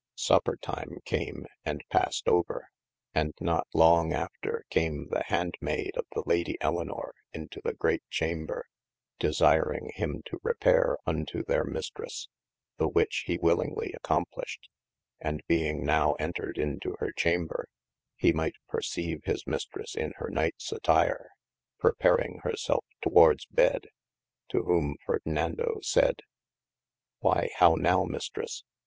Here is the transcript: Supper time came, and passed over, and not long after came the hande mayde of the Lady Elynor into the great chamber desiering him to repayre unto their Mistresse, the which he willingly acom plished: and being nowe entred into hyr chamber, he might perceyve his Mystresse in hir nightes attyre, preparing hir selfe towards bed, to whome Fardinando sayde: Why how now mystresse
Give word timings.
Supper 0.15 0.57
time 0.59 0.97
came, 1.05 1.45
and 1.63 1.83
passed 1.91 2.27
over, 2.27 2.69
and 3.13 3.35
not 3.39 3.67
long 3.71 4.13
after 4.13 4.65
came 4.71 5.09
the 5.11 5.21
hande 5.27 5.53
mayde 5.61 5.95
of 5.95 6.07
the 6.15 6.23
Lady 6.25 6.57
Elynor 6.59 7.11
into 7.33 7.61
the 7.63 7.75
great 7.75 8.01
chamber 8.09 8.65
desiering 9.19 9.91
him 9.93 10.23
to 10.25 10.39
repayre 10.41 10.95
unto 11.05 11.43
their 11.43 11.63
Mistresse, 11.63 12.29
the 12.79 12.87
which 12.87 13.25
he 13.27 13.37
willingly 13.37 13.93
acom 14.03 14.23
plished: 14.35 14.69
and 15.19 15.43
being 15.47 15.85
nowe 15.85 16.13
entred 16.13 16.57
into 16.57 16.95
hyr 16.99 17.11
chamber, 17.15 17.67
he 18.15 18.33
might 18.33 18.55
perceyve 18.73 19.23
his 19.25 19.43
Mystresse 19.45 19.95
in 19.95 20.13
hir 20.17 20.31
nightes 20.31 20.73
attyre, 20.73 21.27
preparing 21.77 22.39
hir 22.43 22.55
selfe 22.55 22.85
towards 23.03 23.45
bed, 23.45 23.89
to 24.49 24.63
whome 24.63 24.95
Fardinando 25.07 25.77
sayde: 25.83 26.21
Why 27.19 27.51
how 27.57 27.75
now 27.75 28.03
mystresse 28.05 28.63